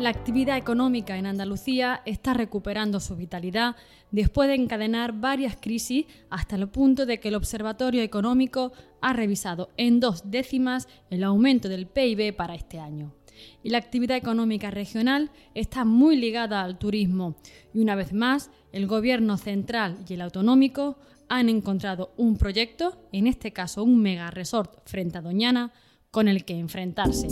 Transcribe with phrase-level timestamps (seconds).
[0.00, 3.76] La actividad económica en Andalucía está recuperando su vitalidad
[4.10, 9.70] después de encadenar varias crisis hasta el punto de que el Observatorio Económico ha revisado
[9.76, 13.14] en dos décimas el aumento del PIB para este año.
[13.62, 17.36] Y la actividad económica regional está muy ligada al turismo
[17.72, 20.98] y una vez más el Gobierno central y el autonómico
[21.28, 25.72] han encontrado un proyecto, en este caso un mega resort frente a Doñana,
[26.10, 27.28] con el que enfrentarse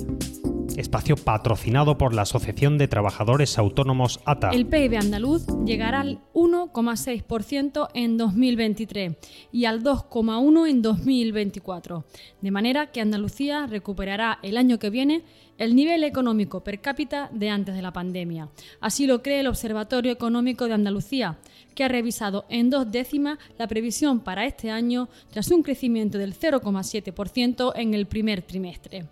[0.77, 4.51] espacio patrocinado por la Asociación de Trabajadores Autónomos ATA.
[4.51, 9.17] El PIB andaluz llegará al 1,6% en 2023
[9.53, 12.05] y al 2,1% en 2024,
[12.41, 15.25] de manera que Andalucía recuperará el año que viene
[15.59, 18.49] el nivel económico per cápita de antes de la pandemia.
[18.81, 21.39] Así lo cree el Observatorio Económico de Andalucía,
[21.75, 26.35] que ha revisado en dos décimas la previsión para este año tras un crecimiento del
[26.35, 29.07] 0,7% en el primer trimestre.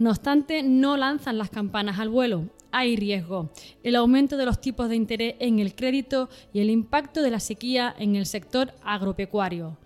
[0.00, 2.46] No obstante, no lanzan las campanas al vuelo.
[2.72, 3.52] Hay riesgo.
[3.82, 7.38] El aumento de los tipos de interés en el crédito y el impacto de la
[7.38, 9.76] sequía en el sector agropecuario.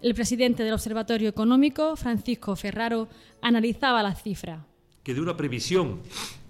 [0.00, 3.08] El presidente del Observatorio Económico, Francisco Ferraro,
[3.42, 4.60] analizaba las cifras.
[5.02, 5.98] Que de una previsión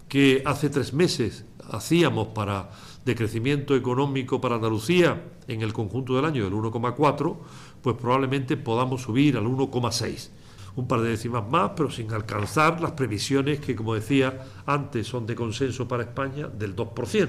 [0.07, 2.73] que hace tres meses hacíamos para
[3.07, 7.37] de crecimiento económico para Andalucía en el conjunto del año del 1,4,
[7.81, 10.29] pues probablemente podamos subir al 1,6
[10.77, 15.27] un par de décimas más, pero sin alcanzar las previsiones que, como decía antes, son
[15.27, 17.29] de consenso para España del 2%.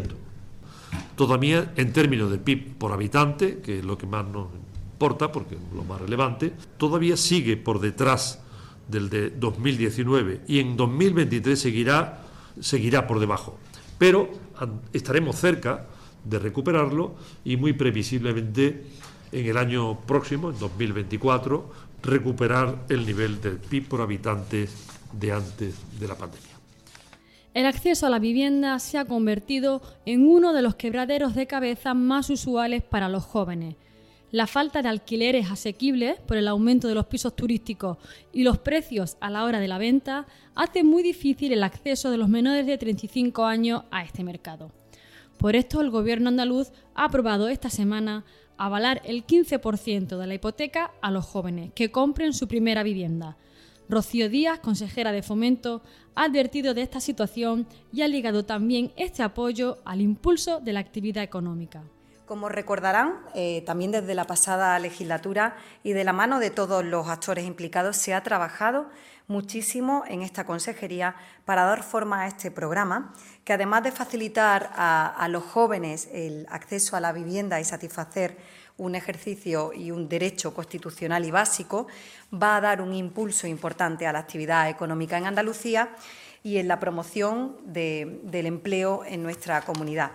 [1.15, 4.47] Todavía, en términos de PIB por habitante, que es lo que más nos
[4.93, 8.41] importa, porque es lo más relevante, todavía sigue por detrás
[8.88, 12.21] del de 2019 y en 2023 seguirá,
[12.59, 13.57] seguirá por debajo.
[13.97, 14.29] Pero
[14.93, 15.85] estaremos cerca
[16.23, 18.85] de recuperarlo y muy previsiblemente
[19.31, 21.72] en el año próximo, en 2024,
[22.05, 24.69] recuperar el nivel del PIB por habitante
[25.11, 26.55] de antes de la pandemia.
[27.53, 31.93] El acceso a la vivienda se ha convertido en uno de los quebraderos de cabeza
[31.93, 33.75] más usuales para los jóvenes.
[34.31, 37.97] La falta de alquileres asequibles por el aumento de los pisos turísticos
[38.33, 42.17] y los precios a la hora de la venta hace muy difícil el acceso de
[42.17, 44.72] los menores de 35 años a este mercado.
[45.37, 48.25] Por esto, el Gobierno andaluz ha aprobado esta semana
[48.57, 53.38] avalar el 15% de la hipoteca a los jóvenes que compren su primera vivienda.
[53.88, 55.81] Rocío Díaz, consejera de Fomento,
[56.16, 60.79] ha advertido de esta situación y ha ligado también este apoyo al impulso de la
[60.79, 61.83] actividad económica.
[62.25, 67.08] Como recordarán, eh, también desde la pasada legislatura y de la mano de todos los
[67.08, 68.90] actores implicados se ha trabajado
[69.28, 71.16] muchísimo en esta consejería
[71.46, 76.96] para dar forma a este programa, que además de facilitar a, los jóvenes el acceso
[76.96, 78.38] a la vivienda y satisfacer
[78.78, 81.85] un ejercicio y un derecho constitucional y básico,
[82.34, 85.96] va a dar un impulso importante a la actividad económica en Andalucía
[86.41, 90.12] y en la promoción del empleo en nuestra comunidad.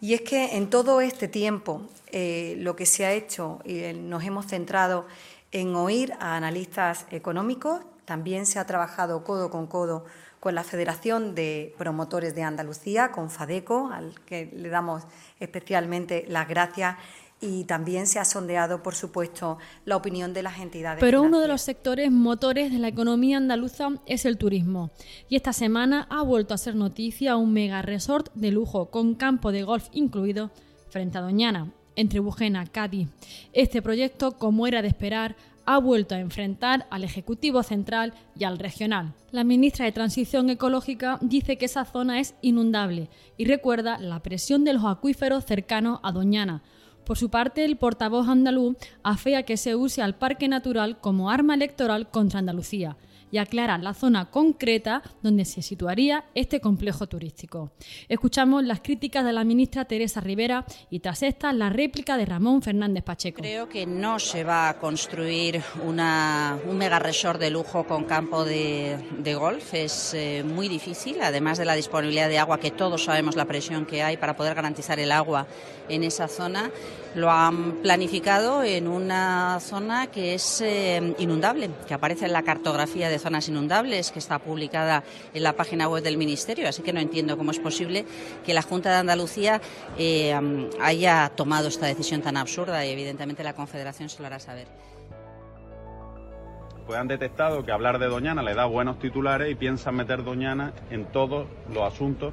[0.00, 1.82] Y es que en todo este tiempo
[2.12, 5.06] eh, lo que se ha hecho y nos hemos centrado
[5.50, 10.04] en oír a analistas económicos, también se ha trabajado codo con codo
[10.40, 15.02] con la Federación de Promotores de Andalucía, con FADECO, al que le damos
[15.40, 16.96] especialmente las gracias
[17.40, 21.00] y también se ha sondeado, por supuesto, la opinión de las entidades.
[21.00, 24.90] Pero uno de los sectores motores de la economía andaluza es el turismo.
[25.28, 29.52] Y esta semana ha vuelto a ser noticia un mega resort de lujo con campo
[29.52, 30.50] de golf incluido
[30.90, 33.08] frente a Doñana, entre Bujena, Cádiz.
[33.52, 38.58] Este proyecto, como era de esperar, ha vuelto a enfrentar al Ejecutivo Central y al
[38.58, 39.12] regional.
[39.32, 44.64] La ministra de Transición Ecológica dice que esa zona es inundable y recuerda la presión
[44.64, 46.62] de los acuíferos cercanos a Doñana.
[47.08, 51.54] Por su parte, el portavoz andaluz afea que se use al parque natural como arma
[51.54, 52.98] electoral contra Andalucía
[53.30, 57.72] y aclarar la zona concreta donde se situaría este complejo turístico.
[58.08, 62.62] Escuchamos las críticas de la ministra Teresa Rivera y tras esta la réplica de Ramón
[62.62, 63.40] Fernández Pacheco.
[63.40, 68.44] Creo que no se va a construir una, un mega resort de lujo con campo
[68.44, 68.98] de,
[69.38, 69.74] golf.
[69.74, 73.86] Es eh, muy difícil, además de la disponibilidad de agua, que todos sabemos la presión
[73.86, 75.46] que hay para poder garantizar el agua
[75.88, 76.70] en esa zona.
[77.14, 83.08] Lo han planificado en una zona que es eh, inundable, que aparece en la cartografía
[83.08, 85.02] de zonas inundables que está publicada
[85.34, 88.04] en la página web del Ministerio, así que no entiendo cómo es posible
[88.44, 89.60] que la Junta de Andalucía
[89.96, 90.38] eh,
[90.80, 94.66] haya tomado esta decisión tan absurda y evidentemente la Confederación se lo hará saber.
[96.86, 100.72] pues han detectado que hablar de Doñana le da buenos titulares y piensan meter Doñana
[100.90, 102.32] en todos los asuntos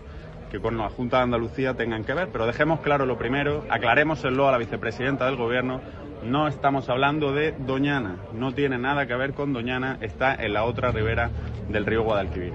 [0.49, 2.29] que con la Junta de Andalucía tengan que ver.
[2.31, 5.81] Pero dejemos claro lo primero, aclarémoselo a la vicepresidenta del Gobierno,
[6.25, 10.63] no estamos hablando de Doñana, no tiene nada que ver con Doñana, está en la
[10.63, 11.29] otra ribera
[11.69, 12.53] del río Guadalquivir.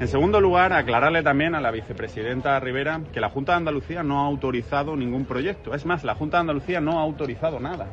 [0.00, 4.20] En segundo lugar, aclararle también a la vicepresidenta Rivera que la Junta de Andalucía no
[4.20, 5.74] ha autorizado ningún proyecto.
[5.74, 7.86] Es más, la Junta de Andalucía no ha autorizado nada.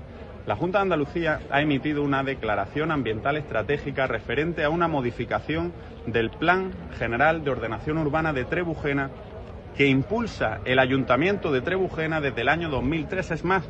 [0.47, 5.73] La Junta de Andalucía ha emitido una declaración ambiental estratégica referente a una modificación
[6.07, 9.11] del Plan General de Ordenación Urbana de Trebujena
[9.77, 13.31] que impulsa el Ayuntamiento de Trebujena desde el año 2003.
[13.31, 13.63] Es más,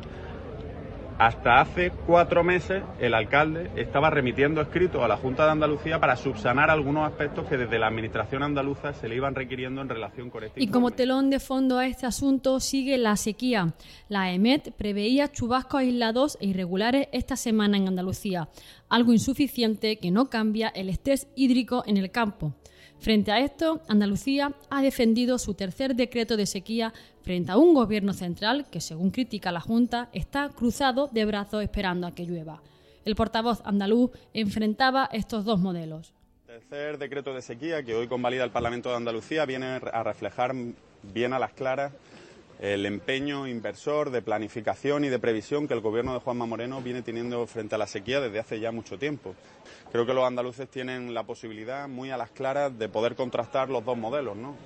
[1.20, 6.16] hasta hace cuatro meses el alcalde estaba remitiendo escritos a la Junta de Andalucía para
[6.16, 10.44] subsanar algunos aspectos que desde la Administración andaluza se le iban requiriendo en relación con
[10.44, 13.74] este Y como telón de fondo a este asunto sigue la sequía.
[14.08, 18.48] La EMET preveía chubascos aislados e irregulares esta semana en Andalucía,
[18.88, 22.54] algo insuficiente que no cambia el estrés hídrico en el campo.
[23.00, 26.92] Frente a esto, Andalucía ha defendido su tercer decreto de sequía
[27.22, 32.06] frente a un gobierno central que, según critica la Junta, está cruzado de brazos esperando
[32.06, 32.60] a que llueva.
[33.06, 36.12] El portavoz andaluz enfrentaba estos dos modelos.
[36.46, 40.54] El tercer decreto de sequía que hoy convalida el Parlamento de Andalucía viene a reflejar
[41.02, 41.92] bien a las claras
[42.60, 47.00] el empeño inversor de planificación y de previsión que el gobierno de Juanma Moreno viene
[47.00, 49.34] teniendo frente a la sequía desde hace ya mucho tiempo.
[49.90, 53.82] Creo que los andaluces tienen la posibilidad muy a las claras de poder contrastar los
[53.82, 54.56] dos modelos, ¿no?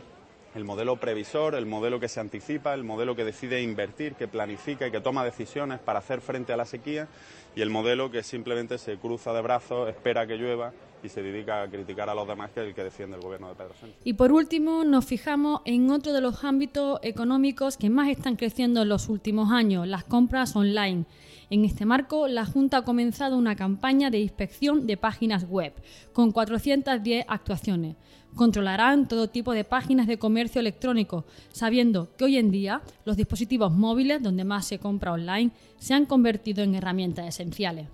[0.56, 4.88] El modelo previsor, el modelo que se anticipa, el modelo que decide invertir, que planifica
[4.88, 7.06] y que toma decisiones para hacer frente a la sequía
[7.54, 10.72] y el modelo que simplemente se cruza de brazos, espera que llueva
[11.04, 13.48] y se dedica a criticar a los demás que es el que defiende el gobierno
[13.48, 13.98] de Pedro Sánchez.
[14.04, 18.82] Y por último, nos fijamos en otro de los ámbitos económicos que más están creciendo
[18.82, 21.04] en los últimos años, las compras online.
[21.50, 25.74] En este marco, la Junta ha comenzado una campaña de inspección de páginas web,
[26.12, 27.96] con 410 actuaciones.
[28.34, 33.72] Controlarán todo tipo de páginas de comercio electrónico, sabiendo que hoy en día los dispositivos
[33.72, 37.88] móviles, donde más se compra online, se han convertido en herramientas esenciales.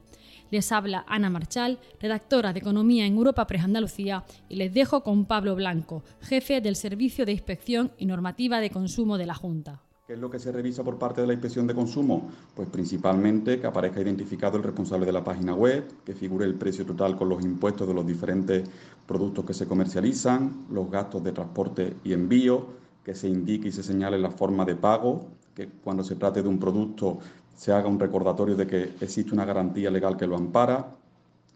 [0.51, 5.25] Les habla Ana Marchal, redactora de Economía en Europa Press Andalucía, y les dejo con
[5.25, 9.81] Pablo Blanco, jefe del Servicio de Inspección y Normativa de Consumo de la Junta.
[10.09, 12.31] ¿Qué es lo que se revisa por parte de la inspección de consumo?
[12.57, 16.85] Pues principalmente que aparezca identificado el responsable de la página web, que figure el precio
[16.85, 18.69] total con los impuestos de los diferentes
[19.07, 22.71] productos que se comercializan, los gastos de transporte y envío,
[23.05, 26.49] que se indique y se señale la forma de pago, que cuando se trate de
[26.49, 27.19] un producto
[27.61, 30.97] se haga un recordatorio de que existe una garantía legal que lo ampara,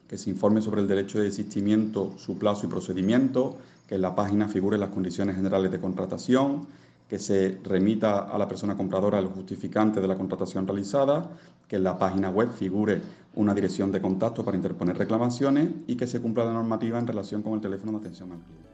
[0.06, 3.56] que se informe sobre el derecho de desistimiento, su plazo y procedimiento,
[3.88, 6.66] que en la página figuren las condiciones generales de contratación,
[7.08, 11.26] que se remita a la persona compradora el justificante de la contratación realizada,
[11.66, 13.00] que en la página web figure
[13.36, 17.40] una dirección de contacto para interponer reclamaciones y que se cumpla la normativa en relación
[17.42, 18.73] con el teléfono de atención al cliente.